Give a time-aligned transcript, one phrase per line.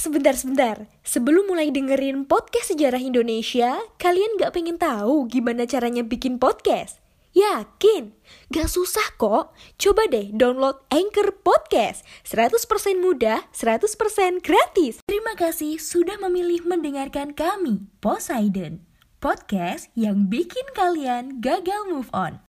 [0.00, 0.88] sebentar-sebentar.
[1.04, 7.04] Sebelum mulai dengerin podcast sejarah Indonesia, kalian gak pengen tahu gimana caranya bikin podcast?
[7.30, 8.10] Yakin?
[8.50, 9.54] Gak susah kok.
[9.78, 12.02] Coba deh download Anchor Podcast.
[12.26, 14.98] 100% mudah, 100% gratis.
[15.06, 18.82] Terima kasih sudah memilih mendengarkan kami, Poseidon.
[19.22, 22.42] Podcast yang bikin kalian gagal move on.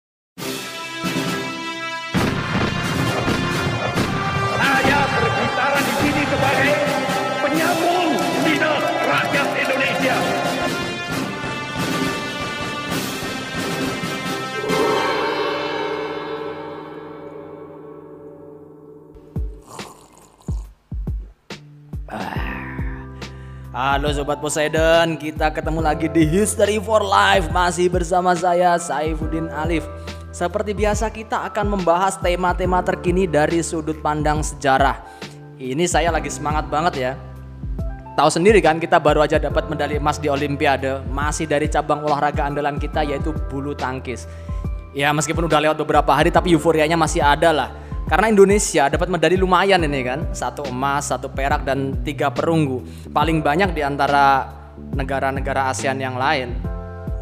[4.57, 6.90] Saya berbicara di sini sebagai
[23.81, 27.49] Halo Sobat Poseidon, kita ketemu lagi di History for Life.
[27.49, 29.81] Masih bersama saya Saifuddin Alif.
[30.29, 35.01] Seperti biasa kita akan membahas tema-tema terkini dari sudut pandang sejarah.
[35.57, 37.11] Ini saya lagi semangat banget ya.
[38.13, 41.01] Tahu sendiri kan kita baru aja dapat medali emas di Olimpiade.
[41.09, 44.29] Masih dari cabang olahraga andalan kita yaitu bulu tangkis.
[44.93, 47.80] Ya meskipun udah lewat beberapa hari tapi euforianya masih ada lah
[48.11, 52.83] karena Indonesia dapat medali lumayan ini kan, satu emas, satu perak dan tiga perunggu.
[53.07, 54.51] Paling banyak di antara
[54.91, 56.51] negara-negara ASEAN yang lain.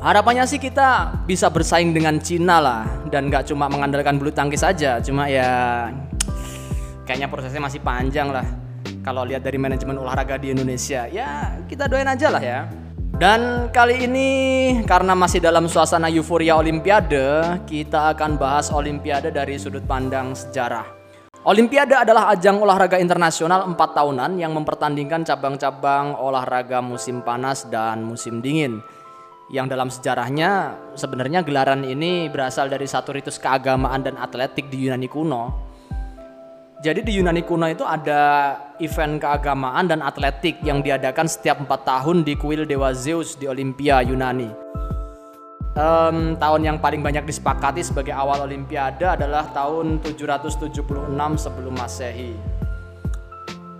[0.01, 4.97] Harapannya sih kita bisa bersaing dengan Cina lah dan nggak cuma mengandalkan bulu tangkis saja.
[4.97, 5.93] Cuma ya
[7.05, 8.49] kayaknya prosesnya masih panjang lah.
[9.05, 12.65] Kalau lihat dari manajemen olahraga di Indonesia, ya kita doain aja lah ya.
[13.19, 14.29] Dan kali ini
[14.87, 20.87] karena masih dalam suasana euforia Olimpiade, kita akan bahas Olimpiade dari sudut pandang sejarah.
[21.43, 28.39] Olimpiade adalah ajang olahraga internasional 4 tahunan yang mempertandingkan cabang-cabang olahraga musim panas dan musim
[28.39, 28.79] dingin.
[29.51, 35.11] Yang dalam sejarahnya sebenarnya gelaran ini berasal dari satu ritus keagamaan dan atletik di Yunani
[35.11, 35.68] kuno
[36.79, 42.23] jadi di Yunani kuno itu ada event keagamaan dan atletik yang diadakan setiap empat tahun
[42.23, 44.47] di kuil Dewa Zeus di Olimpia Yunani.
[45.75, 50.71] Um, tahun yang paling banyak disepakati sebagai awal Olimpiade adalah tahun 776
[51.35, 52.31] sebelum Masehi.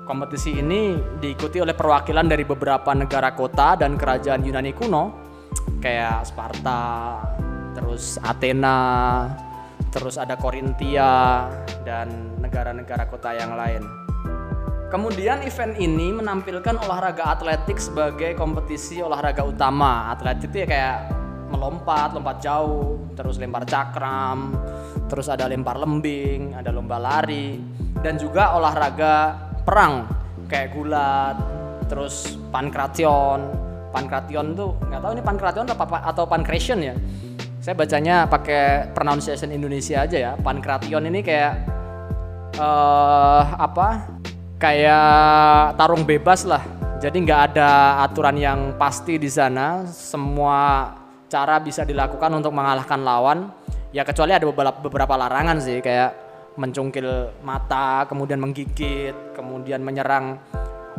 [0.04, 5.16] Kompetisi ini diikuti oleh perwakilan dari beberapa negara kota dan kerajaan Yunani kuno,
[5.80, 7.24] kayak Sparta,
[7.80, 8.78] terus Athena,
[9.90, 11.50] terus ada Korintia
[11.82, 13.82] dan negara-negara kota yang lain.
[14.90, 20.10] Kemudian event ini menampilkan olahraga atletik sebagai kompetisi olahraga utama.
[20.10, 20.98] Atletik itu ya kayak
[21.54, 24.54] melompat, lompat jauh, terus lempar cakram,
[25.06, 27.62] terus ada lempar lembing, ada lomba lari,
[28.02, 30.10] dan juga olahraga perang
[30.50, 31.38] kayak gulat,
[31.86, 33.46] terus pankration.
[33.90, 36.94] Pankration tuh nggak tahu ini pankration atau pankration ya
[37.60, 40.32] saya bacanya pakai pronunciation Indonesia aja ya.
[40.40, 41.54] Pankration ini kayak
[42.56, 44.08] uh, apa?
[44.56, 46.64] Kayak tarung bebas lah.
[47.00, 49.84] Jadi nggak ada aturan yang pasti di sana.
[49.88, 50.92] Semua
[51.28, 53.52] cara bisa dilakukan untuk mengalahkan lawan.
[53.92, 56.16] Ya kecuali ada beberapa, beberapa larangan sih kayak
[56.56, 60.40] mencungkil mata, kemudian menggigit, kemudian menyerang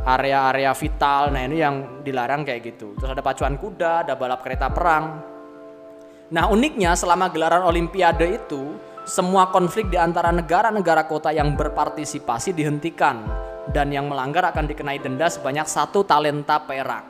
[0.05, 1.33] area-area vital.
[1.33, 2.97] Nah ini yang dilarang kayak gitu.
[2.97, 5.30] Terus ada pacuan kuda, ada balap kereta perang,
[6.31, 13.27] Nah uniknya selama gelaran Olimpiade itu semua konflik di antara negara-negara kota yang berpartisipasi dihentikan
[13.75, 17.03] dan yang melanggar akan dikenai denda sebanyak satu talenta perak.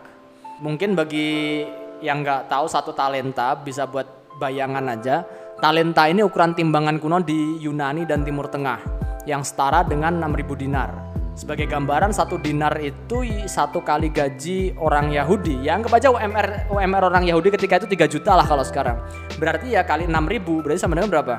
[0.64, 1.68] Mungkin bagi
[2.00, 4.08] yang nggak tahu satu talenta bisa buat
[4.40, 5.20] bayangan aja.
[5.60, 8.80] Talenta ini ukuran timbangan kuno di Yunani dan Timur Tengah
[9.28, 11.09] yang setara dengan 6000 dinar.
[11.40, 15.64] Sebagai gambaran satu dinar itu satu kali gaji orang Yahudi.
[15.64, 19.00] Yang kebaca UMR UMR orang Yahudi ketika itu 3 juta lah kalau sekarang.
[19.40, 21.34] Berarti ya kali 6 ribu berarti sama dengan berapa?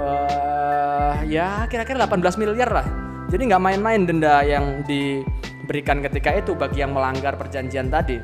[0.00, 2.88] Uh, ya kira-kira 18 miliar lah.
[3.28, 8.16] Jadi nggak main-main denda yang diberikan ketika itu bagi yang melanggar perjanjian tadi.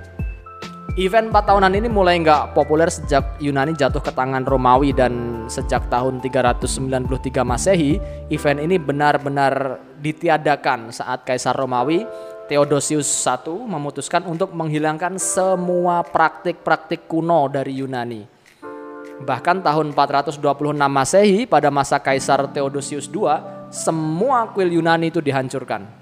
[0.92, 5.88] Event 4 tahunan ini mulai nggak populer sejak Yunani jatuh ke tangan Romawi dan sejak
[5.88, 6.68] tahun 393
[7.48, 7.96] Masehi,
[8.28, 12.04] event ini benar-benar ditiadakan saat Kaisar Romawi
[12.44, 18.28] Theodosius I memutuskan untuk menghilangkan semua praktik-praktik kuno dari Yunani.
[19.24, 20.44] Bahkan tahun 426
[20.76, 23.32] Masehi pada masa Kaisar Theodosius II,
[23.72, 26.01] semua kuil Yunani itu dihancurkan.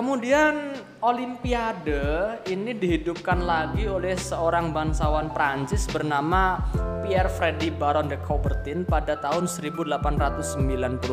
[0.00, 6.56] Kemudian Olimpiade ini dihidupkan lagi oleh seorang bangsawan Prancis bernama
[7.04, 11.04] Pierre Freddy Baron de Coubertin pada tahun 1896.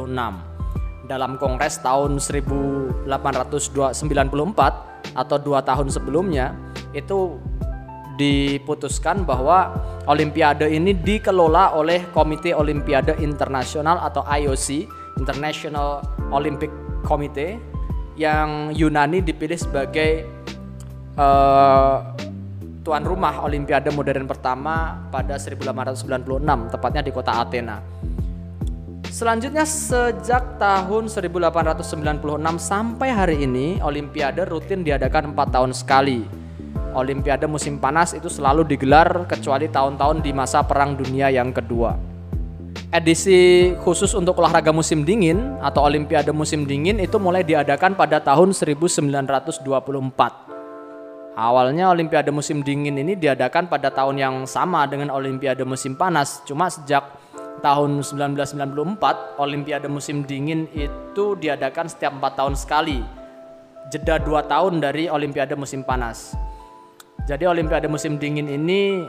[1.03, 3.11] Dalam kongres tahun 1894
[5.19, 6.55] atau dua tahun sebelumnya
[6.95, 7.43] itu
[8.15, 14.87] diputuskan bahwa Olimpiade ini dikelola oleh Komite Olimpiade Internasional atau IOC
[15.19, 15.99] International
[16.31, 16.71] Olympic
[17.03, 17.75] Committee
[18.17, 20.25] yang Yunani dipilih sebagai
[21.15, 22.01] uh,
[22.81, 27.77] tuan rumah Olimpiade modern pertama pada 1896 tepatnya di kota Athena.
[29.07, 31.81] Selanjutnya sejak tahun 1896
[32.57, 36.25] sampai hari ini Olimpiade rutin diadakan 4 tahun sekali.
[36.97, 42.06] Olimpiade musim panas itu selalu digelar kecuali tahun-tahun di masa Perang Dunia yang kedua
[42.91, 48.55] edisi khusus untuk olahraga musim dingin atau Olimpiade musim dingin itu mulai diadakan pada tahun
[48.55, 49.67] 1924.
[51.37, 56.41] Awalnya Olimpiade musim dingin ini diadakan pada tahun yang sama dengan Olimpiade musim panas.
[56.47, 57.03] Cuma sejak
[57.61, 63.03] tahun 1994 Olimpiade musim dingin itu diadakan setiap empat tahun sekali.
[63.93, 66.33] Jeda dua tahun dari Olimpiade musim panas.
[67.27, 69.03] Jadi Olimpiade musim dingin ini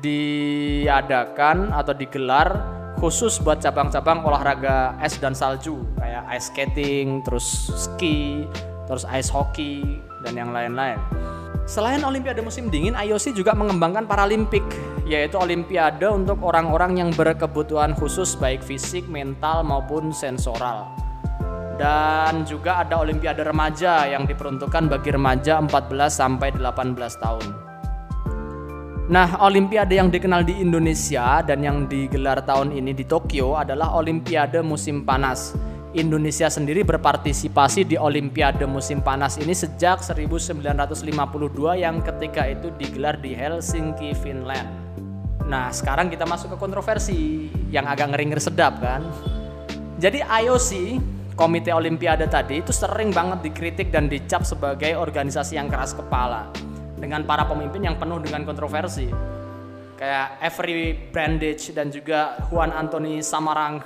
[0.00, 8.48] diadakan atau digelar khusus buat cabang-cabang olahraga es dan salju kayak ice skating, terus ski,
[8.88, 10.96] terus ice hockey dan yang lain-lain.
[11.66, 14.62] Selain Olimpiade musim dingin, IOC juga mengembangkan Paralimpik,
[15.02, 20.86] yaitu Olimpiade untuk orang-orang yang berkebutuhan khusus baik fisik, mental maupun sensoral.
[21.74, 27.65] Dan juga ada Olimpiade remaja yang diperuntukkan bagi remaja 14 sampai 18 tahun.
[29.06, 34.58] Nah, Olimpiade yang dikenal di Indonesia dan yang digelar tahun ini di Tokyo adalah Olimpiade
[34.66, 35.54] musim panas.
[35.94, 41.06] Indonesia sendiri berpartisipasi di Olimpiade musim panas ini sejak 1952
[41.78, 44.66] yang ketika itu digelar di Helsinki, Finland.
[45.46, 49.06] Nah, sekarang kita masuk ke kontroversi yang agak ngeri-ngeri sedap kan.
[50.02, 50.98] Jadi IOC,
[51.38, 56.65] Komite Olimpiade tadi itu sering banget dikritik dan dicap sebagai organisasi yang keras kepala
[56.96, 59.12] dengan para pemimpin yang penuh dengan kontroversi
[59.96, 63.80] kayak Avery Brandage dan juga Juan Anthony Samarang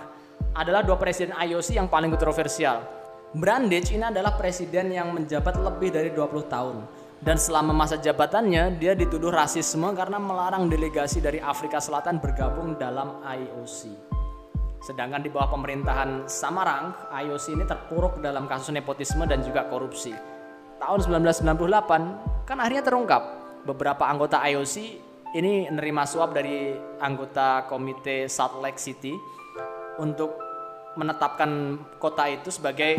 [0.54, 2.82] adalah dua presiden IOC yang paling kontroversial.
[3.30, 6.82] Brandage ini adalah presiden yang menjabat lebih dari 20 tahun
[7.22, 13.22] dan selama masa jabatannya dia dituduh rasisme karena melarang delegasi dari Afrika Selatan bergabung dalam
[13.22, 14.10] IOC.
[14.82, 20.10] Sedangkan di bawah pemerintahan Samarang, IOC ini terpuruk dalam kasus nepotisme dan juga korupsi
[20.80, 23.22] tahun 1998 kan akhirnya terungkap
[23.62, 24.74] beberapa anggota IOC
[25.38, 29.14] ini menerima suap dari anggota komite Salt Lake City
[30.02, 30.34] untuk
[30.98, 32.98] menetapkan kota itu sebagai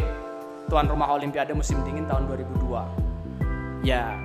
[0.71, 3.83] tuan rumah Olimpiade musim dingin tahun 2002.
[3.83, 4.15] Ya,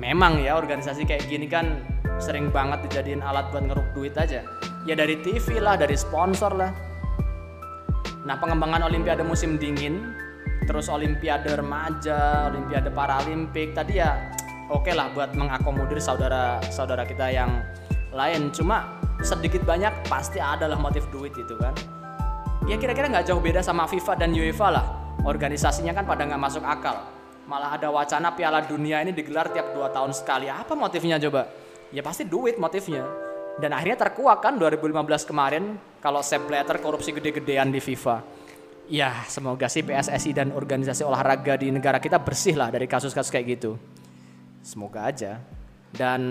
[0.00, 1.84] memang ya organisasi kayak gini kan
[2.16, 4.40] sering banget dijadiin alat buat ngeruk duit aja.
[4.88, 6.72] Ya dari TV lah, dari sponsor lah.
[8.24, 10.16] Nah, pengembangan Olimpiade musim dingin
[10.64, 14.14] terus olimpiade remaja, olimpiade paralimpik tadi ya
[14.72, 17.60] oke okay lah buat mengakomodir saudara-saudara kita yang
[18.16, 18.48] lain.
[18.50, 21.76] Cuma sedikit banyak pasti adalah motif duit itu kan.
[22.64, 24.86] Ya kira-kira nggak jauh beda sama FIFA dan UEFA lah.
[25.28, 27.04] Organisasinya kan pada nggak masuk akal.
[27.44, 30.48] Malah ada wacana Piala Dunia ini digelar tiap dua tahun sekali.
[30.48, 31.50] Apa motifnya coba?
[31.92, 33.04] Ya pasti duit motifnya.
[33.60, 38.40] Dan akhirnya terkuak kan 2015 kemarin kalau Sepp Blatter korupsi gede-gedean di FIFA
[38.92, 43.56] ya semoga sih PSSI dan organisasi olahraga di negara kita bersih lah dari kasus-kasus kayak
[43.58, 43.78] gitu.
[44.62, 45.42] Semoga aja.
[45.92, 46.22] Dan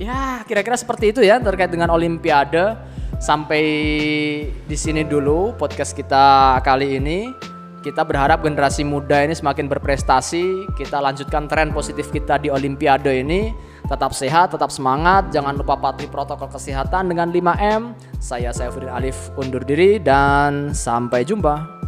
[0.00, 2.74] ya kira-kira seperti itu ya terkait dengan Olimpiade.
[3.22, 3.62] Sampai
[4.66, 7.30] di sini dulu podcast kita kali ini.
[7.82, 10.74] Kita berharap generasi muda ini semakin berprestasi.
[10.78, 13.50] Kita lanjutkan tren positif kita di Olimpiade ini.
[13.86, 15.34] Tetap sehat, tetap semangat.
[15.34, 17.98] Jangan lupa patuhi protokol kesehatan dengan 5M.
[18.22, 21.81] Saya Saifuddin Alif undur diri dan sampai jumpa.